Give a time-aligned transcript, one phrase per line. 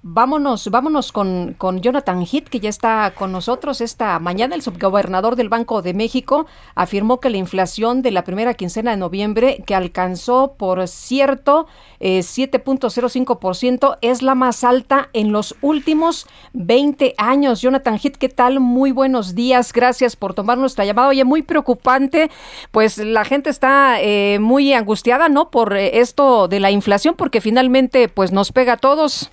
[0.00, 4.54] Vámonos, vámonos con, con Jonathan Heath, que ya está con nosotros esta mañana.
[4.54, 6.46] El subgobernador del Banco de México
[6.76, 11.66] afirmó que la inflación de la primera quincena de noviembre, que alcanzó, por cierto,
[11.98, 17.60] eh, 7.05%, es la más alta en los últimos 20 años.
[17.60, 18.60] Jonathan Heath, ¿qué tal?
[18.60, 19.72] Muy buenos días.
[19.72, 21.08] Gracias por tomar nuestra llamada.
[21.08, 22.30] Oye, muy preocupante,
[22.70, 25.50] pues la gente está eh, muy angustiada, ¿no?
[25.50, 29.32] Por eh, esto de la inflación, porque finalmente, pues nos pega a todos.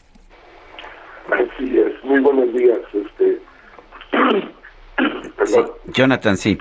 [2.25, 2.79] Buenos días.
[2.91, 3.39] Este,
[5.93, 6.57] Jonathan, sí.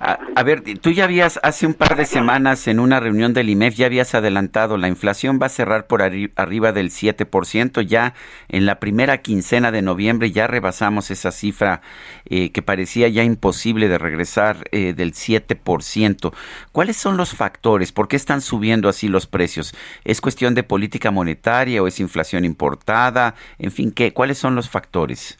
[0.00, 3.74] A, ver, tú ya habías, hace un par de semanas en una reunión del IMEF,
[3.74, 8.14] ya habías adelantado, la inflación va a cerrar por arriba del 7%, ya
[8.48, 11.82] en la primera quincena de noviembre ya rebasamos esa cifra
[12.26, 16.32] eh, que parecía ya imposible de regresar eh, del 7%.
[16.70, 17.90] ¿Cuáles son los factores?
[17.90, 19.74] ¿Por qué están subiendo así los precios?
[20.04, 23.34] ¿Es cuestión de política monetaria o es inflación importada?
[23.58, 25.38] En fin, ¿qué, ¿cuáles son los factores?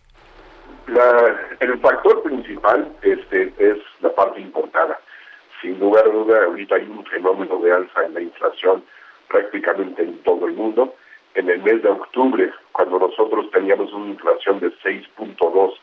[0.88, 4.98] La, el factor principal este, es la parte importada.
[5.60, 8.82] Sin lugar a duda, ahorita hay un fenómeno de alza en la inflación
[9.28, 10.94] prácticamente en todo el mundo.
[11.34, 15.74] En el mes de octubre, cuando nosotros teníamos una inflación de 6.2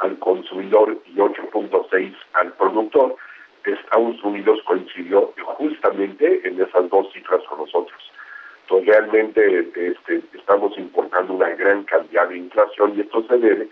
[0.00, 3.16] al consumidor y 8.6 al productor,
[3.64, 7.98] Estados Unidos coincidió justamente en esas dos cifras con nosotros.
[8.62, 13.68] Entonces realmente este, estamos importando una gran cantidad de inflación y esto se debe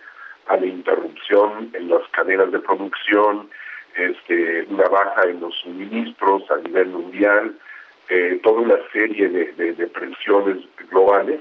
[0.49, 3.49] a la interrupción en las cadenas de producción,
[3.97, 7.55] este, una baja en los suministros a nivel mundial,
[8.09, 11.41] eh, toda una serie de, presiones globales.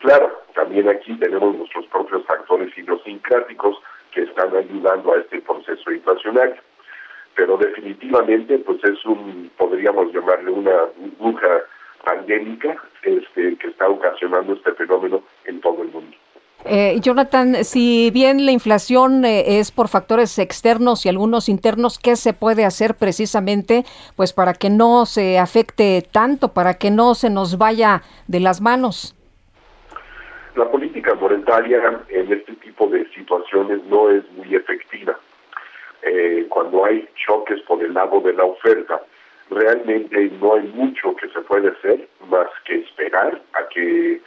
[0.00, 3.78] Claro, también aquí tenemos nuestros propios factores idiosincráticos
[4.10, 6.56] que están ayudando a este proceso inflacionario.
[7.34, 11.62] Pero definitivamente, pues es un, podríamos llamarle una burbuja
[12.04, 16.13] pandémica este, que está ocasionando este fenómeno en todo el mundo.
[16.66, 22.16] Eh, Jonathan, si bien la inflación eh, es por factores externos y algunos internos, ¿qué
[22.16, 23.84] se puede hacer precisamente
[24.16, 28.62] pues para que no se afecte tanto, para que no se nos vaya de las
[28.62, 29.14] manos?
[30.56, 35.18] La política monetaria en este tipo de situaciones no es muy efectiva.
[36.02, 39.02] Eh, cuando hay choques por el lado de la oferta,
[39.50, 44.22] realmente no hay mucho que se puede hacer más que esperar a que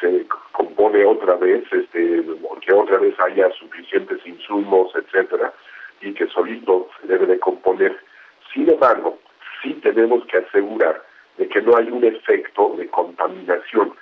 [0.00, 2.24] se compone otra vez, este,
[2.60, 5.52] que otra vez haya suficientes insumos, etcétera,
[6.00, 7.96] y que solito se debe de componer.
[8.52, 9.18] Sin embargo,
[9.62, 11.02] sí tenemos que asegurar
[11.36, 13.92] de que no hay un efecto de contaminación.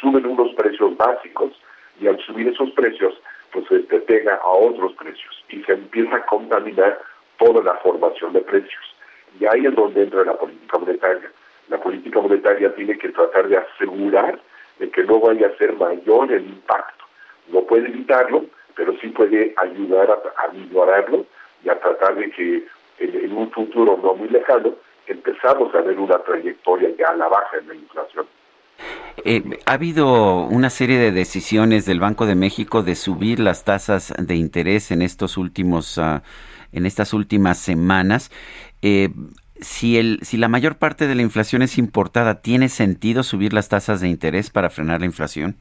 [0.00, 1.52] Suben unos precios básicos
[2.00, 3.14] y al subir esos precios,
[3.52, 7.00] pues este, pega a otros precios y se empieza a contaminar
[7.38, 8.96] toda la formación de precios.
[9.38, 11.30] Y ahí es donde entra la política monetaria.
[11.68, 14.38] La política monetaria tiene que tratar de asegurar
[14.82, 17.04] de que no vaya a ser mayor el impacto.
[17.52, 20.52] No puede evitarlo, pero sí puede ayudar a, a
[21.64, 22.66] y a tratar de que
[22.98, 24.74] en, un futuro no muy lejano
[25.06, 28.26] empezamos a ver una trayectoria ya a la baja en la inflación.
[29.24, 34.12] Eh, ha habido una serie de decisiones del Banco de México de subir las tasas
[34.18, 36.22] de interés en estos últimos, uh,
[36.72, 38.32] en estas últimas semanas.
[38.80, 39.10] Eh,
[39.62, 43.68] si, el, si la mayor parte de la inflación es importada, ¿tiene sentido subir las
[43.68, 45.56] tasas de interés para frenar la inflación?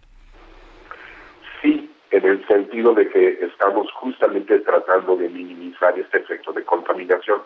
[1.61, 7.41] Sí, en el sentido de que estamos justamente tratando de minimizar este efecto de contaminación.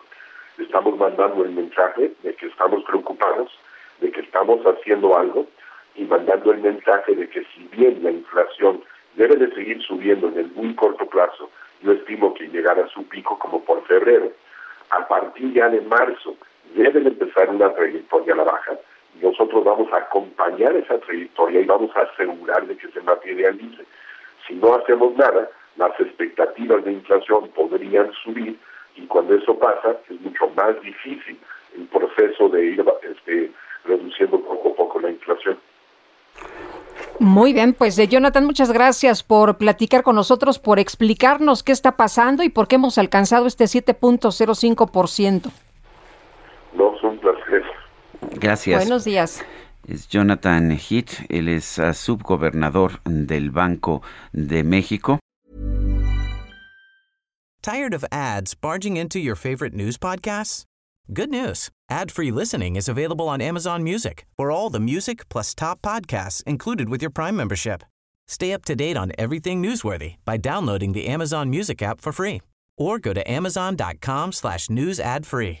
[0.58, 3.50] Estamos mandando el mensaje de que estamos preocupados,
[4.00, 5.46] de que estamos haciendo algo
[5.94, 8.82] y mandando el mensaje de que si bien la inflación
[9.14, 11.50] debe de seguir subiendo en el muy corto plazo,
[11.82, 14.32] yo estimo que llegará a su pico como por febrero,
[14.90, 16.36] a partir ya de marzo
[16.82, 18.72] deben empezar una trayectoria a la baja.
[19.22, 23.84] Nosotros vamos a acompañar esa trayectoria y vamos a asegurar de que se materialice.
[24.46, 28.58] Si no hacemos nada, las expectativas de inflación podrían subir
[28.94, 31.38] y cuando eso pasa es mucho más difícil
[31.76, 33.50] el proceso de ir este,
[33.84, 35.58] reduciendo poco a poco la inflación.
[37.18, 41.96] Muy bien, pues eh, Jonathan, muchas gracias por platicar con nosotros, por explicarnos qué está
[41.96, 45.50] pasando y por qué hemos alcanzado este 7.05%.
[46.76, 47.62] No, es un placer.
[48.38, 48.82] Gracias.
[48.82, 49.42] Buenos días.
[49.88, 54.02] Es Jonathan Heath, él es uh, subgobernador del Banco
[54.32, 55.18] de México.
[57.62, 60.64] Tired of ads barging into your favorite news podcasts?
[61.12, 61.70] Good news.
[61.88, 64.24] Ad-free listening is available on Amazon Music.
[64.36, 67.84] For all the music plus top podcasts included with your Prime membership.
[68.28, 72.40] Stay up to date on everything newsworthy by downloading the Amazon Music app for free
[72.76, 75.60] or go to amazon.com slash news ad free.